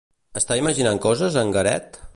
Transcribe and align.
Està 0.39 0.57
imaginant 0.61 1.03
coses, 1.05 1.39
en 1.43 1.57
Garet? 1.59 2.05